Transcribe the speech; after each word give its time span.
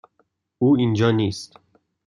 او 0.57 0.75
اینجا 0.77 1.11
نیست. 1.11 1.57